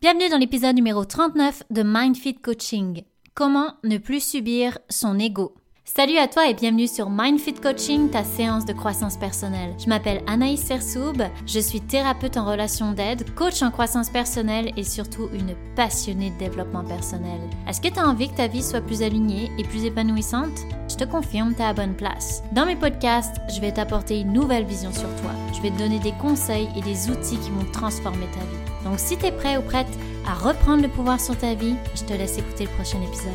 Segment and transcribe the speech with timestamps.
[0.00, 3.02] Bienvenue dans l'épisode numéro 39 de MindFit Coaching.
[3.34, 5.56] Comment ne plus subir son ego?
[5.84, 9.74] Salut à toi et bienvenue sur MindFit Coaching, ta séance de croissance personnelle.
[9.76, 14.84] Je m'appelle Anaïs Sersoub, je suis thérapeute en relation d'aide, coach en croissance personnelle et
[14.84, 17.40] surtout une passionnée de développement personnel.
[17.66, 20.60] Est-ce que tu as envie que ta vie soit plus alignée et plus épanouissante?
[20.88, 22.44] Je te confirme, tu à bonne place.
[22.52, 25.32] Dans mes podcasts, je vais t'apporter une nouvelle vision sur toi.
[25.56, 28.67] Je vais te donner des conseils et des outils qui vont transformer ta vie.
[28.88, 29.86] Donc si tu es prêt ou prête
[30.26, 33.32] à reprendre le pouvoir sur ta vie, je te laisse écouter le prochain épisode.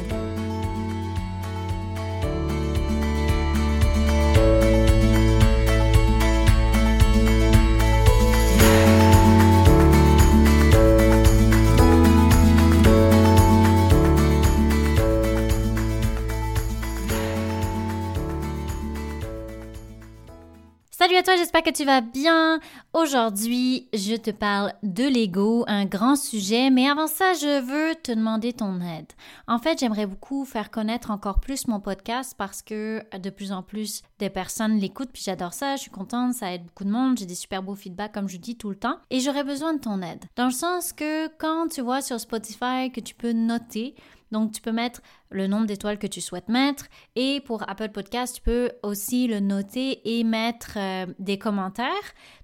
[21.23, 22.59] Toi, j'espère que tu vas bien.
[22.91, 28.11] Aujourd'hui, je te parle de l'ego, un grand sujet, mais avant ça, je veux te
[28.11, 29.07] demander ton aide.
[29.47, 33.63] En fait, j'aimerais beaucoup faire connaître encore plus mon podcast parce que de plus en
[33.63, 37.17] plus des personnes l'écoutent, puis j'adore ça, je suis contente, ça aide beaucoup de monde,
[37.17, 39.79] j'ai des super beaux feedbacks comme je dis tout le temps, et j'aurais besoin de
[39.79, 40.25] ton aide.
[40.35, 43.95] Dans le sens que quand tu vois sur Spotify que tu peux noter,
[44.33, 46.87] donc, tu peux mettre le nombre d'étoiles que tu souhaites mettre.
[47.15, 51.87] Et pour Apple Podcast, tu peux aussi le noter et mettre euh, des commentaires.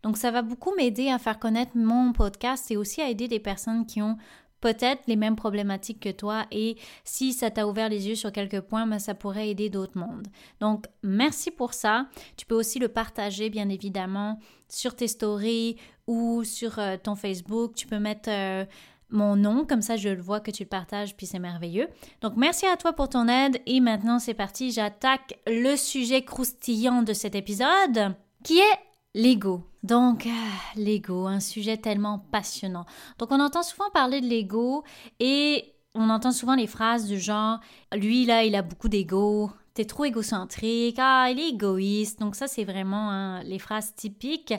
[0.03, 3.39] Donc, ça va beaucoup m'aider à faire connaître mon podcast et aussi à aider des
[3.39, 4.17] personnes qui ont
[4.61, 8.61] peut-être les mêmes problématiques que toi et si ça t'a ouvert les yeux sur quelques
[8.61, 10.27] points, ben, ça pourrait aider d'autres mondes.
[10.59, 12.07] Donc, merci pour ça.
[12.37, 14.37] Tu peux aussi le partager, bien évidemment,
[14.67, 17.73] sur tes stories ou sur euh, ton Facebook.
[17.73, 18.29] Tu peux mettre...
[18.29, 18.65] Euh,
[19.09, 21.87] mon nom, comme ça je le vois que tu le partages, puis c'est merveilleux.
[22.21, 27.01] Donc merci à toi pour ton aide et maintenant c'est parti, j'attaque le sujet croustillant
[27.01, 28.79] de cet épisode qui est
[29.15, 29.63] l'ego.
[29.83, 32.85] Donc ah, l'ego, un sujet tellement passionnant.
[33.17, 34.83] Donc on entend souvent parler de l'ego
[35.19, 37.59] et on entend souvent les phrases du genre
[37.93, 42.19] lui là il a beaucoup d'ego, t'es trop égocentrique, ah, il est égoïste.
[42.19, 44.53] Donc ça, c'est vraiment hein, les phrases typiques.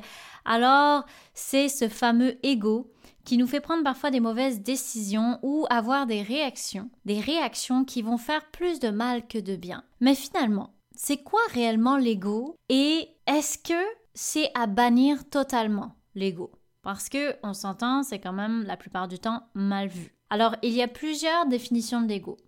[0.46, 1.04] Alors,
[1.34, 2.90] c'est ce fameux ego
[3.26, 8.00] qui nous fait prendre parfois des mauvaises décisions ou avoir des réactions, des réactions qui
[8.00, 9.84] vont faire plus de mal que de bien.
[10.00, 16.50] Mais finalement, c'est quoi réellement l'ego et est-ce que c'est à bannir totalement l'ego?
[16.80, 20.14] Parce que on s'entend, c'est quand même la plupart du temps mal vu.
[20.30, 22.38] Alors, il y a plusieurs définitions de l'ego.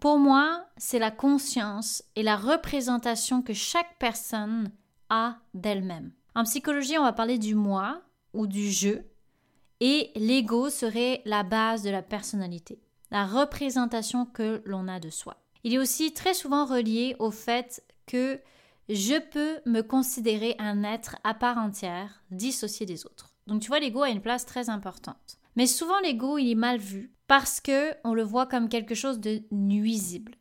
[0.00, 4.70] Pour moi, c'est la conscience et la représentation que chaque personne
[5.08, 6.12] a d'elle-même.
[6.34, 8.02] En psychologie, on va parler du moi
[8.34, 9.00] ou du je,
[9.80, 12.78] et l'ego serait la base de la personnalité,
[13.10, 15.38] la représentation que l'on a de soi.
[15.64, 18.38] Il est aussi très souvent relié au fait que
[18.88, 23.32] je peux me considérer un être à part entière, dissocié des autres.
[23.46, 25.38] Donc tu vois, l'ego a une place très importante.
[25.56, 29.20] Mais souvent l'ego, il est mal vu parce que on le voit comme quelque chose
[29.20, 30.34] de nuisible.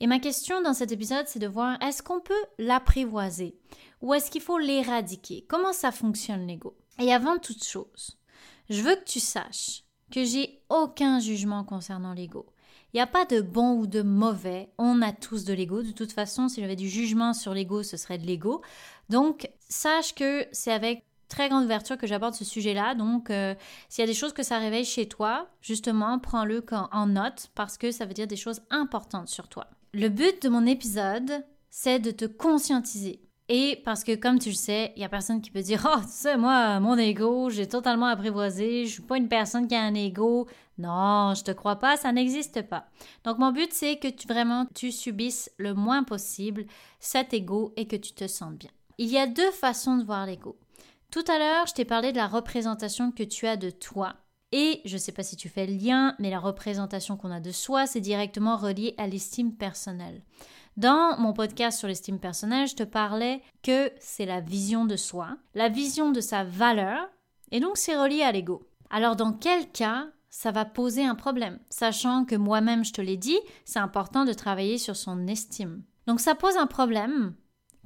[0.00, 3.56] Et ma question dans cet épisode, c'est de voir est-ce qu'on peut l'apprivoiser?
[4.00, 5.46] Ou est-ce qu'il faut l'éradiquer?
[5.48, 6.76] Comment ça fonctionne l'ego?
[6.98, 8.18] Et avant toute chose,
[8.68, 12.46] je veux que tu saches que j'ai aucun jugement concernant l'ego.
[12.92, 14.70] Il n'y a pas de bon ou de mauvais.
[14.76, 15.82] On a tous de l'ego.
[15.82, 18.60] De toute façon, si j'avais du jugement sur l'ego, ce serait de l'ego.
[19.08, 22.94] Donc, sache que c'est avec très grande ouverture que j'aborde ce sujet-là.
[22.94, 23.54] Donc, euh,
[23.88, 27.78] s'il y a des choses que ça réveille chez toi, justement, prends-le en note parce
[27.78, 29.66] que ça veut dire des choses importantes sur toi.
[29.94, 34.54] Le but de mon épisode, c'est de te conscientiser et parce que, comme tu le
[34.54, 37.66] sais, il y a personne qui peut dire Oh, tu sais, moi, mon ego, j'ai
[37.66, 40.48] totalement apprivoisé, je suis pas une personne qui a un ego.
[40.78, 42.86] Non, je te crois pas, ça n'existe pas.
[43.24, 46.64] Donc, mon but, c'est que tu vraiment tu subisses le moins possible
[46.98, 48.70] cet ego et que tu te sentes bien.
[48.98, 50.56] Il y a deux façons de voir l'ego.
[51.12, 54.14] Tout à l'heure, je t'ai parlé de la représentation que tu as de toi.
[54.50, 57.38] Et je ne sais pas si tu fais le lien, mais la représentation qu'on a
[57.38, 60.22] de soi, c'est directement relié à l'estime personnelle.
[60.78, 65.36] Dans mon podcast sur l'estime personnelle, je te parlais que c'est la vision de soi,
[65.54, 67.10] la vision de sa valeur,
[67.50, 68.66] et donc c'est relié à l'ego.
[68.88, 73.18] Alors dans quel cas ça va poser un problème, sachant que moi-même je te l'ai
[73.18, 75.82] dit, c'est important de travailler sur son estime.
[76.06, 77.34] Donc ça pose un problème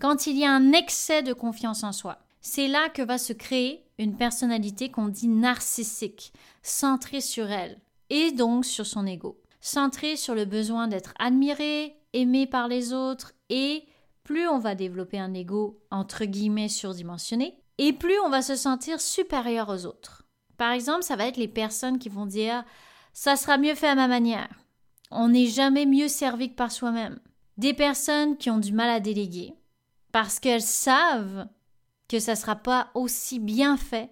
[0.00, 2.20] quand il y a un excès de confiance en soi.
[2.48, 6.32] C'est là que va se créer une personnalité qu'on dit narcissique,
[6.62, 12.46] centrée sur elle, et donc sur son ego, centrée sur le besoin d'être admirée, aimé
[12.46, 13.82] par les autres et
[14.22, 19.00] plus on va développer un ego entre guillemets surdimensionné et plus on va se sentir
[19.00, 20.22] supérieur aux autres.
[20.56, 22.64] Par exemple, ça va être les personnes qui vont dire
[23.12, 24.54] ça sera mieux fait à ma manière.
[25.10, 27.18] On n'est jamais mieux servi que par soi-même.
[27.56, 29.52] Des personnes qui ont du mal à déléguer
[30.12, 31.48] parce qu'elles savent
[32.08, 34.10] que ça ne sera pas aussi bien fait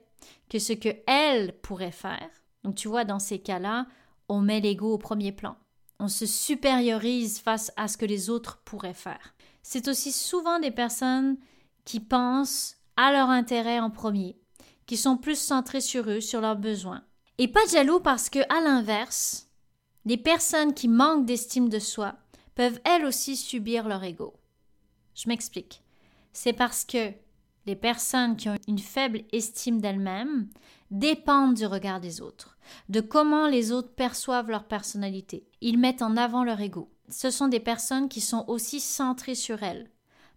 [0.48, 2.30] que ce qu'elles pourraient faire.
[2.62, 3.86] Donc tu vois, dans ces cas-là,
[4.28, 5.56] on met l'ego au premier plan.
[6.00, 9.34] On se supériorise face à ce que les autres pourraient faire.
[9.62, 11.36] C'est aussi souvent des personnes
[11.84, 14.36] qui pensent à leur intérêt en premier,
[14.86, 17.04] qui sont plus centrés sur eux, sur leurs besoins.
[17.38, 19.48] Et pas jaloux parce que, à l'inverse,
[20.04, 22.14] les personnes qui manquent d'estime de soi
[22.54, 24.34] peuvent elles aussi subir leur ego.
[25.14, 25.82] Je m'explique.
[26.32, 27.12] C'est parce que
[27.66, 30.48] les personnes qui ont une faible estime d'elles-mêmes
[30.90, 32.56] dépendent du regard des autres,
[32.88, 35.46] de comment les autres perçoivent leur personnalité.
[35.60, 36.90] Ils mettent en avant leur ego.
[37.08, 39.90] Ce sont des personnes qui sont aussi centrées sur elles,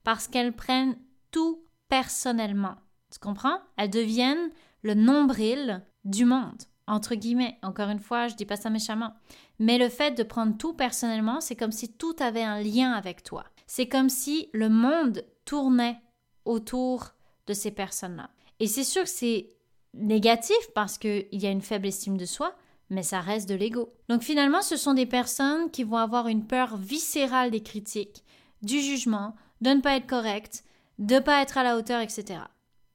[0.03, 0.97] parce qu'elles prennent
[1.31, 2.75] tout personnellement.
[3.11, 3.59] Tu comprends?
[3.77, 4.49] Elles deviennent
[4.81, 7.57] le nombril du monde, entre guillemets.
[7.61, 9.13] Encore une fois, je dis pas ça méchamment.
[9.59, 13.23] Mais le fait de prendre tout personnellement, c'est comme si tout avait un lien avec
[13.23, 13.45] toi.
[13.65, 16.01] C'est comme si le monde tournait
[16.45, 17.11] autour
[17.47, 18.29] de ces personnes-là.
[18.59, 19.49] Et c'est sûr que c'est
[19.93, 22.55] négatif parce qu'il y a une faible estime de soi,
[22.89, 23.93] mais ça reste de l'ego.
[24.09, 28.23] Donc finalement, ce sont des personnes qui vont avoir une peur viscérale des critiques,
[28.61, 30.63] du jugement, de ne pas être correct,
[30.99, 32.39] de ne pas être à la hauteur, etc.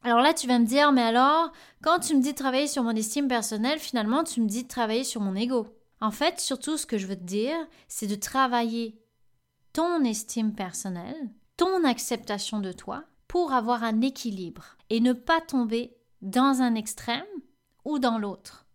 [0.02, 1.52] Alors là, tu vas me dire, mais alors,
[1.82, 4.69] quand tu me dis de travailler sur mon estime personnelle, finalement, tu me dis de
[4.69, 5.66] travailler sur mon ego.
[6.00, 7.56] En fait, surtout, ce que je veux te dire,
[7.87, 8.98] c'est de travailler
[9.72, 15.96] ton estime personnelle, ton acceptation de toi, pour avoir un équilibre et ne pas tomber
[16.20, 17.25] dans un extrême
[17.87, 18.67] ou dans l'autre.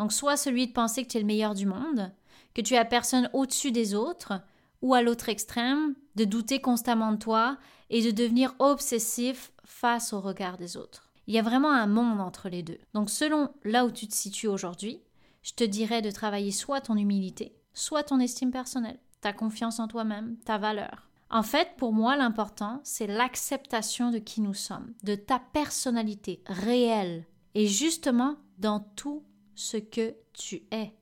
[0.00, 2.12] Donc soit celui de penser que tu es le meilleur du monde,
[2.54, 4.42] que tu as personne au-dessus des autres,
[4.82, 7.56] ou à l'autre extrême, de douter constamment de toi
[7.88, 11.12] et de devenir obsessif face au regard des autres.
[11.28, 12.80] Il y a vraiment un monde entre les deux.
[12.94, 15.02] Donc selon là où tu te situes aujourd'hui,
[15.44, 19.86] je te dirais de travailler soit ton humilité, soit ton estime personnelle, ta confiance en
[19.86, 21.08] toi-même, ta valeur.
[21.34, 27.26] En fait, pour moi, l'important, c'est l'acceptation de qui nous sommes, de ta personnalité réelle,
[27.56, 29.24] et justement dans tout
[29.56, 30.94] ce que tu es.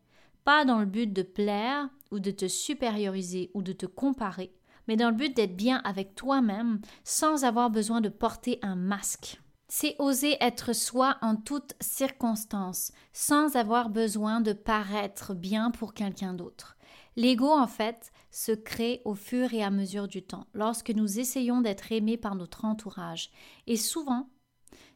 [0.45, 4.55] Pas dans le but de plaire ou de te supérioriser ou de te comparer,
[4.89, 9.39] mais dans le but d'être bien avec toi-même sans avoir besoin de porter un masque.
[9.69, 16.33] C'est oser être soi en toutes circonstances, sans avoir besoin de paraître bien pour quelqu'un
[16.33, 16.79] d'autre.
[17.17, 21.61] L'ego, en fait, se crée au fur et à mesure du temps, lorsque nous essayons
[21.61, 23.31] d'être aimés par notre entourage.
[23.67, 24.31] Et souvent,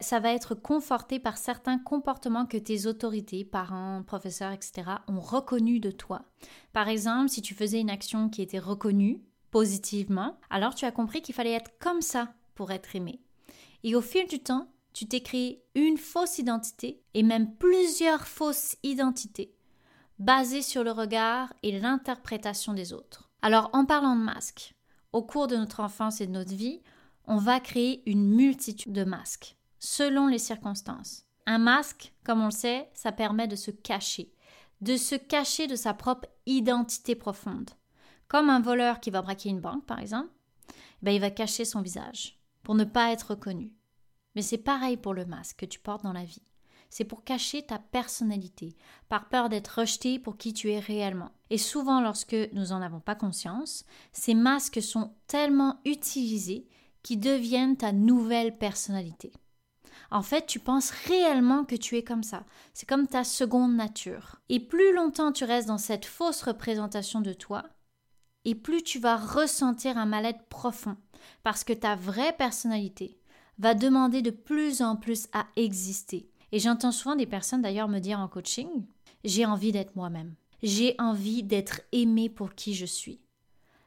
[0.00, 5.80] ça va être conforté par certains comportements que tes autorités, parents, professeurs, etc., ont reconnus
[5.80, 6.22] de toi.
[6.72, 11.22] Par exemple, si tu faisais une action qui était reconnue positivement, alors tu as compris
[11.22, 13.20] qu'il fallait être comme ça pour être aimé.
[13.84, 18.76] Et au fil du temps, tu t'es créé une fausse identité et même plusieurs fausses
[18.82, 19.55] identités
[20.18, 23.30] basées sur le regard et l'interprétation des autres.
[23.42, 24.74] Alors en parlant de masques,
[25.12, 26.82] au cours de notre enfance et de notre vie,
[27.26, 31.24] on va créer une multitude de masques selon les circonstances.
[31.46, 34.32] Un masque, comme on le sait, ça permet de se cacher,
[34.80, 37.70] de se cacher de sa propre identité profonde.
[38.28, 40.30] Comme un voleur qui va braquer une banque, par exemple,
[41.02, 43.72] ben, il va cacher son visage pour ne pas être reconnu.
[44.34, 46.42] Mais c'est pareil pour le masque que tu portes dans la vie.
[46.90, 48.76] C'est pour cacher ta personnalité,
[49.08, 51.30] par peur d'être rejeté pour qui tu es réellement.
[51.50, 56.66] Et souvent, lorsque nous n'en avons pas conscience, ces masques sont tellement utilisés
[57.02, 59.32] qu'ils deviennent ta nouvelle personnalité.
[60.10, 62.44] En fait, tu penses réellement que tu es comme ça.
[62.74, 64.36] C'est comme ta seconde nature.
[64.48, 67.64] Et plus longtemps tu restes dans cette fausse représentation de toi,
[68.44, 70.96] et plus tu vas ressentir un mal-être profond,
[71.42, 73.18] parce que ta vraie personnalité
[73.58, 76.30] va demander de plus en plus à exister.
[76.52, 78.68] Et j'entends souvent des personnes d'ailleurs me dire en coaching,
[79.24, 80.34] j'ai envie d'être moi-même.
[80.62, 83.20] J'ai envie d'être aimé pour qui je suis.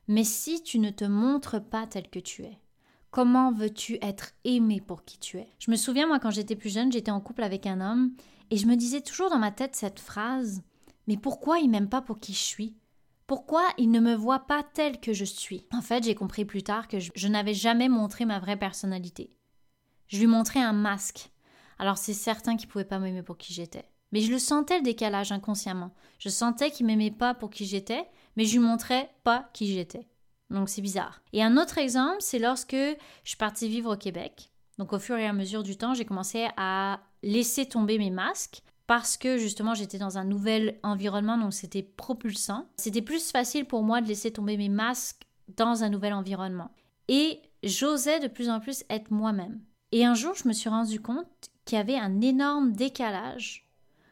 [0.08, 2.60] Mais si tu ne te montres pas tel que tu es,
[3.12, 5.48] comment veux-tu être aimé pour qui tu es?
[5.60, 8.14] Je me souviens, moi, quand j'étais plus jeune, j'étais en couple avec un homme
[8.52, 10.64] et je me disais toujours dans ma tête cette phrase
[11.08, 12.76] Mais pourquoi il m'aime pas pour qui je suis?
[13.28, 15.68] Pourquoi il ne me voit pas tel que je suis?
[15.72, 19.30] En fait, j'ai compris plus tard que je, n'avais jamais montré ma vraie personnalité.
[20.08, 21.30] Je lui montrais un masque.
[21.80, 23.86] Alors c'est certain qu'il pouvait pas m'aimer pour qui j'étais.
[24.12, 25.92] Mais je le sentais le décalage inconsciemment.
[26.20, 30.08] Je sentais qu'il m'aimait pas pour qui j'étais, mais je lui montrais pas qui j'étais.
[30.50, 31.22] Donc c'est bizarre.
[31.32, 34.52] Et un autre exemple, c'est lorsque je suis partie vivre au Québec.
[34.78, 38.62] Donc au fur et à mesure du temps, j'ai commencé à laisser tomber mes masques
[38.88, 42.68] parce que justement j'étais dans un nouvel environnement, donc c'était propulsant.
[42.78, 46.72] C'était plus facile pour moi de laisser tomber mes masques dans un nouvel environnement.
[47.08, 49.60] Et j'osais de plus en plus être moi-même.
[49.92, 53.70] Et un jour, je me suis rendu compte qu'il y avait un énorme décalage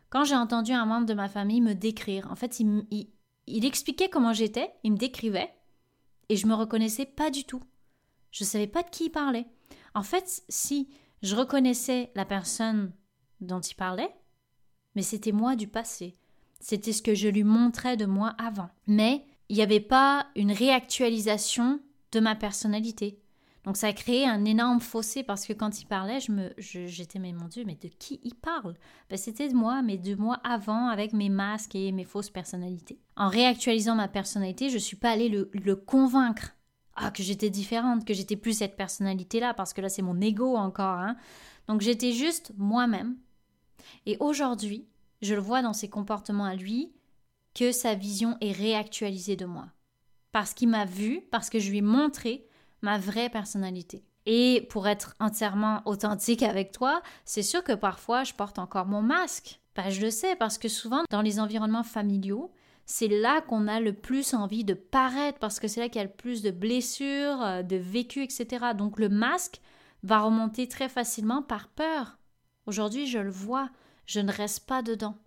[0.09, 2.31] quand j'ai entendu un membre de ma famille me décrire.
[2.31, 2.85] En fait, il,
[3.47, 5.51] il expliquait comment j'étais, il me décrivait,
[6.29, 7.63] et je me reconnaissais pas du tout.
[8.31, 9.47] Je savais pas de qui il parlait.
[9.95, 10.87] En fait, si
[11.23, 12.93] je reconnaissais la personne
[13.41, 14.13] dont il parlait,
[14.95, 16.15] mais c'était moi du passé.
[16.59, 18.69] C'était ce que je lui montrais de moi avant.
[18.85, 21.79] Mais il n'y avait pas une réactualisation
[22.11, 23.19] de ma personnalité.
[23.67, 27.19] Donc ça a créé un énorme fossé parce que quand il parlait, je me, j'étais
[27.19, 28.75] mais mon Dieu, mais de qui il parle?
[29.09, 32.97] Ben, C'était de moi, mais de moi avant avec mes masques et mes fausses personnalités.
[33.17, 36.55] En réactualisant ma personnalité, je ne suis pas allée le, le convaincre
[36.95, 40.55] ah, que j'étais différente, que j'étais plus cette personnalité-là, parce que là c'est mon ego
[40.55, 40.99] encore.
[40.99, 41.17] Hein.
[41.67, 43.17] Donc j'étais juste moi-même.
[44.05, 44.87] Et aujourd'hui,
[45.21, 46.93] je le vois dans ses comportements à lui,
[47.53, 49.67] que sa vision est réactualisée de moi.
[50.31, 52.46] Parce qu'il m'a vu, parce que je lui ai montré
[52.81, 54.03] ma vraie personnalité.
[54.25, 59.01] Et pour être entièrement authentique avec toi, c'est sûr que parfois je porte encore mon
[59.01, 59.61] masque.
[59.75, 62.51] Ben, je le sais parce que souvent dans les environnements familiaux,
[62.85, 66.03] c'est là qu'on a le plus envie de paraître parce que c'est là qu'il y
[66.03, 68.67] a le plus de blessures, euh, de vécu, etc.
[68.77, 69.61] Donc le masque
[70.03, 72.17] va remonter très facilement par peur.
[72.65, 73.69] Aujourd'hui, je le vois,
[74.05, 75.17] je ne reste pas dedans.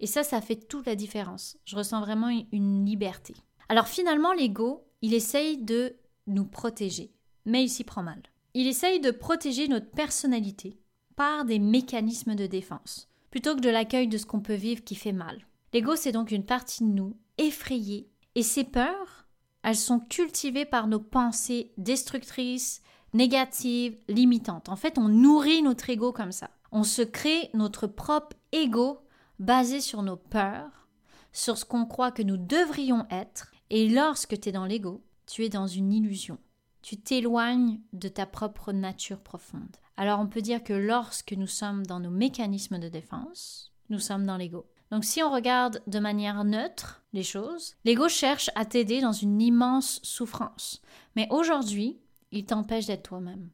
[0.00, 1.56] Et ça, ça fait toute la différence.
[1.64, 3.34] Je ressens vraiment une liberté.
[3.68, 5.96] Alors finalement, l'ego, il essaye de
[6.28, 7.12] nous protéger,
[7.44, 8.22] mais il s'y prend mal.
[8.54, 10.78] Il essaye de protéger notre personnalité
[11.16, 14.94] par des mécanismes de défense, plutôt que de l'accueil de ce qu'on peut vivre qui
[14.94, 15.46] fait mal.
[15.72, 19.26] L'ego, c'est donc une partie de nous effrayée, et ces peurs,
[19.62, 22.82] elles sont cultivées par nos pensées destructrices,
[23.14, 24.68] négatives, limitantes.
[24.68, 26.50] En fait, on nourrit notre ego comme ça.
[26.70, 29.00] On se crée notre propre ego
[29.38, 30.88] basé sur nos peurs,
[31.32, 35.44] sur ce qu'on croit que nous devrions être, et lorsque tu es dans l'ego, tu
[35.44, 36.38] es dans une illusion.
[36.82, 39.76] Tu t'éloignes de ta propre nature profonde.
[39.96, 44.24] Alors on peut dire que lorsque nous sommes dans nos mécanismes de défense, nous sommes
[44.26, 44.66] dans l'ego.
[44.90, 49.42] Donc si on regarde de manière neutre les choses, l'ego cherche à t'aider dans une
[49.42, 50.80] immense souffrance.
[51.14, 52.00] Mais aujourd'hui,
[52.32, 53.50] il t'empêche d'être toi-même.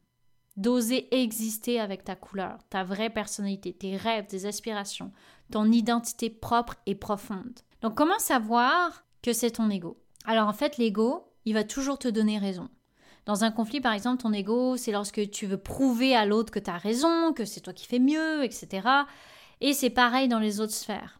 [0.55, 5.11] D'oser exister avec ta couleur, ta vraie personnalité, tes rêves, tes aspirations,
[5.51, 7.59] ton identité propre et profonde.
[7.81, 9.99] Donc comment savoir que c'est ton ego?
[10.23, 12.69] Alors en fait, l'ego, il va toujours te donner raison.
[13.25, 16.59] Dans un conflit, par exemple, ton ego, c'est lorsque tu veux prouver à l'autre que
[16.59, 18.87] tu as raison, que c'est toi qui fais mieux, etc.
[19.61, 21.19] Et c'est pareil dans les autres sphères.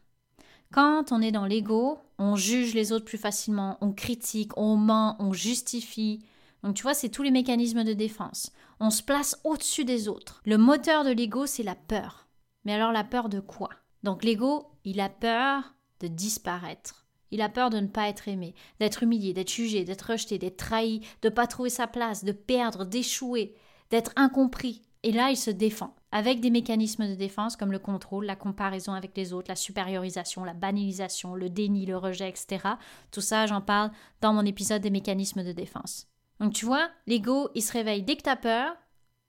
[0.72, 5.16] Quand on est dans l'ego, on juge les autres plus facilement, on critique, on ment,
[5.18, 6.24] on justifie.
[6.62, 8.52] Donc tu vois, c'est tous les mécanismes de défense.
[8.80, 10.42] On se place au-dessus des autres.
[10.44, 12.26] Le moteur de l'ego, c'est la peur.
[12.64, 13.70] Mais alors la peur de quoi?
[14.02, 17.05] Donc l'ego, il a peur de disparaître.
[17.30, 20.56] Il a peur de ne pas être aimé, d'être humilié, d'être jugé, d'être rejeté, d'être
[20.56, 23.54] trahi, de ne pas trouver sa place, de perdre, d'échouer,
[23.90, 24.82] d'être incompris.
[25.02, 28.92] Et là, il se défend, avec des mécanismes de défense comme le contrôle, la comparaison
[28.92, 32.66] avec les autres, la supériorisation, la banalisation, le déni, le rejet, etc.
[33.12, 36.08] Tout ça, j'en parle dans mon épisode des mécanismes de défense.
[36.40, 38.74] Donc tu vois, l'ego, il se réveille dès que tu as peur,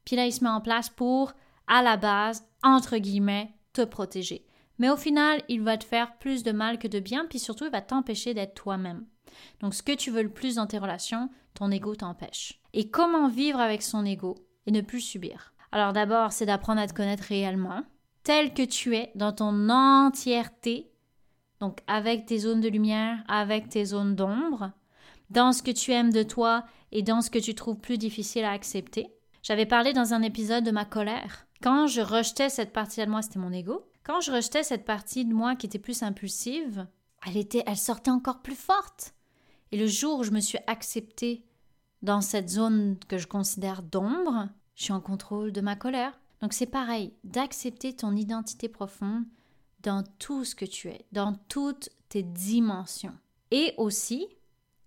[0.04, 1.34] puis là, il se met en place pour,
[1.68, 4.47] à la base, entre guillemets, te protéger.
[4.80, 7.66] Mais au final, il va te faire plus de mal que de bien, puis surtout,
[7.66, 9.06] il va t'empêcher d'être toi-même.
[9.60, 12.62] Donc, ce que tu veux le plus dans tes relations, ton ego t'empêche.
[12.74, 15.54] Et comment vivre avec son ego et ne plus subir?
[15.72, 17.84] Alors, d'abord, c'est d'apprendre à te connaître réellement,
[18.24, 20.92] tel que tu es, dans ton entièreté,
[21.60, 24.72] donc avec tes zones de lumière, avec tes zones d'ombre,
[25.30, 28.46] dans ce que tu aimes de toi et dans ce que tu trouves plus difficile
[28.46, 29.08] à accepter.
[29.44, 31.48] J'avais parlé dans un épisode de ma colère.
[31.62, 33.87] Quand je rejetais cette partie de moi, c'était mon ego.
[34.08, 36.88] Quand je rejetais cette partie de moi qui était plus impulsive,
[37.26, 39.14] elle était, elle sortait encore plus forte.
[39.74, 41.44] Et le jour où je me suis acceptée
[42.02, 46.18] dans cette zone que je considère d'ombre, je suis en contrôle de ma colère.
[46.40, 49.26] Donc c'est pareil, d'accepter ton identité profonde
[49.84, 53.18] dans tout ce que tu es, dans toutes tes dimensions.
[53.52, 54.26] Et aussi,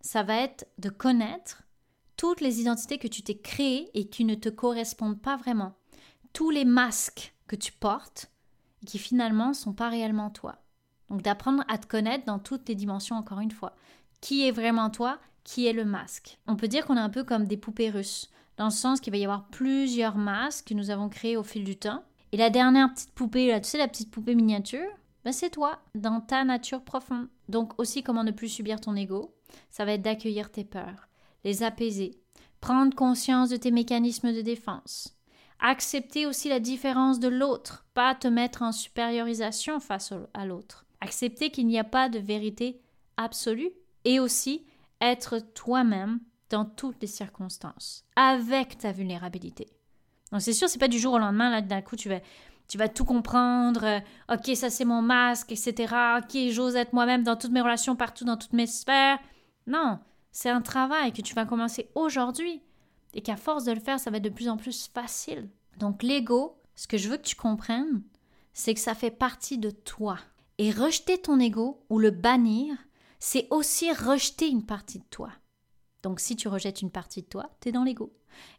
[0.00, 1.62] ça va être de connaître
[2.16, 5.74] toutes les identités que tu t'es créées et qui ne te correspondent pas vraiment.
[6.32, 8.30] Tous les masques que tu portes,
[8.86, 10.56] qui finalement sont pas réellement toi.
[11.08, 13.74] Donc d'apprendre à te connaître dans toutes les dimensions encore une fois.
[14.20, 15.18] Qui est vraiment toi?
[15.44, 16.38] Qui est le masque?
[16.46, 19.12] On peut dire qu'on est un peu comme des poupées russes, dans le sens qu'il
[19.12, 22.04] va y avoir plusieurs masques que nous avons créés au fil du temps.
[22.32, 24.90] Et la dernière petite poupée, là, tu sais, la petite poupée miniature,
[25.24, 27.28] ben c'est toi, dans ta nature profonde.
[27.48, 29.34] Donc aussi comment ne plus subir ton ego,
[29.70, 31.08] ça va être d'accueillir tes peurs,
[31.44, 32.20] les apaiser,
[32.60, 35.16] prendre conscience de tes mécanismes de défense,
[35.60, 40.86] Accepter aussi la différence de l'autre, pas te mettre en supériorisation face à l'autre.
[41.00, 42.80] Accepter qu'il n'y a pas de vérité
[43.18, 43.70] absolue
[44.04, 44.64] et aussi
[45.00, 49.68] être toi-même dans toutes les circonstances, avec ta vulnérabilité.
[50.32, 52.20] Donc c'est sûr, c'est pas du jour au lendemain, là d'un coup tu vas,
[52.68, 54.00] tu vas tout comprendre, euh,
[54.34, 55.94] ok ça c'est mon masque, etc.
[56.18, 59.18] Ok j'ose être moi-même dans toutes mes relations, partout, dans toutes mes sphères.
[59.66, 59.98] Non,
[60.32, 62.62] c'est un travail que tu vas commencer aujourd'hui
[63.14, 65.48] et qu'à force de le faire, ça va être de plus en plus facile.
[65.78, 68.02] Donc l'ego, ce que je veux que tu comprennes,
[68.52, 70.18] c'est que ça fait partie de toi.
[70.58, 72.76] Et rejeter ton ego ou le bannir,
[73.18, 75.30] c'est aussi rejeter une partie de toi.
[76.02, 78.12] Donc si tu rejettes une partie de toi, tu es dans l'ego.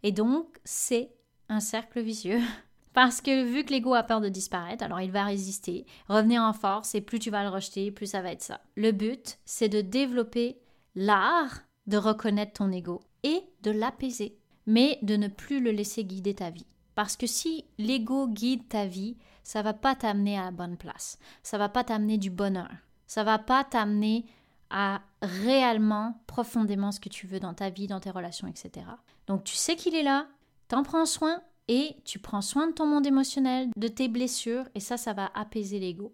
[0.04, 1.14] Et donc c'est
[1.50, 2.40] un cercle vicieux.
[2.94, 6.52] Parce que vu que l'ego a peur de disparaître, alors il va résister, revenir en
[6.52, 8.60] force, et plus tu vas le rejeter, plus ça va être ça.
[8.76, 10.60] Le but, c'est de développer
[10.94, 14.41] l'art de reconnaître ton ego et de l'apaiser,
[14.72, 16.66] mais de ne plus le laisser guider ta vie.
[16.96, 21.20] Parce que si l'ego guide ta vie, ça va pas t'amener à la bonne place.
[21.44, 22.72] Ça va pas t'amener du bonheur.
[23.06, 24.26] Ça va pas t'amener
[24.70, 28.86] à réellement, profondément ce que tu veux dans ta vie, dans tes relations, etc.
[29.28, 30.28] Donc tu sais qu'il est là,
[30.70, 34.80] t'en prends soin et tu prends soin de ton monde émotionnel, de tes blessures, et
[34.80, 36.14] ça, ça va apaiser l'ego.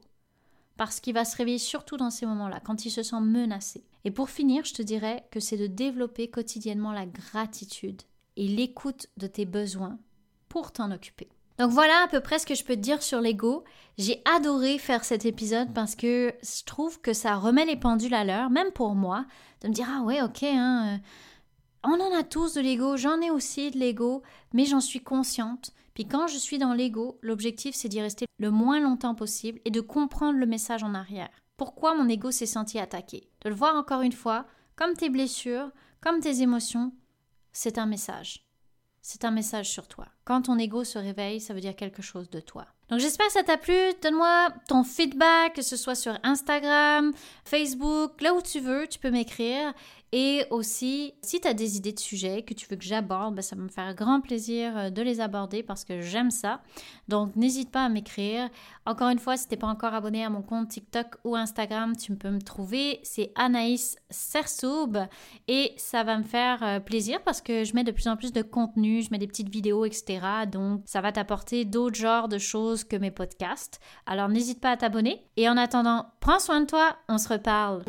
[0.78, 3.84] Parce qu'il va se réveiller surtout dans ces moments-là, quand il se sent menacé.
[4.04, 8.02] Et pour finir, je te dirais que c'est de développer quotidiennement la gratitude
[8.38, 10.00] et l'écoute de tes besoins
[10.48, 11.27] pour t'en occuper.
[11.58, 13.63] Donc voilà à peu près ce que je peux te dire sur l'ego.
[13.98, 18.24] J'ai adoré faire cet épisode parce que je trouve que ça remet les pendules à
[18.24, 19.25] l'heure, même pour moi,
[19.62, 20.98] de me dire ah ouais ok, hein, euh,
[21.84, 24.22] on en a tous de l'ego, j'en ai aussi de l'ego,
[24.53, 25.72] mais j'en suis consciente.
[25.96, 29.72] Puis quand je suis dans l'ego, l'objectif c'est d'y rester le moins longtemps possible et
[29.72, 31.29] de comprendre le message en arrière.
[31.58, 33.29] Pourquoi mon ego s'est senti attaqué?
[33.44, 36.91] De le voir encore une fois, comme tes blessures, comme tes émotions,
[37.58, 38.48] c'est un message
[39.10, 40.06] c'est un message sur toi.
[40.26, 42.66] Quand ton ego se réveille, ça veut dire quelque chose de toi.
[42.90, 43.74] Donc j'espère que ça t'a plu.
[44.02, 47.14] Donne-moi ton feedback, que ce soit sur Instagram,
[47.46, 49.74] Facebook, là où tu veux, tu peux m'écrire.
[50.14, 53.42] Et aussi, si tu as des idées de sujets que tu veux que j'aborde, ben,
[53.42, 56.62] ça va me faire grand plaisir euh, de les aborder parce que j'aime ça.
[57.10, 58.50] Donc n'hésite pas à m'écrire.
[58.86, 61.96] Encore une fois, si tu n'es pas encore abonné à mon compte TikTok ou Instagram,
[61.98, 63.02] tu peux me trouver.
[63.04, 64.98] C'est Anaïs Sersoub
[65.50, 68.32] et ça va me faire euh, plaisir parce que je mets de plus en plus
[68.32, 70.20] de contenu, je mets des petites vidéos, etc.
[70.50, 73.82] Donc ça va t'apporter d'autres genres de choses que mes podcasts.
[74.06, 75.22] Alors n'hésite pas à t'abonner.
[75.36, 77.84] Et en attendant, prends soin de toi, on se reparle.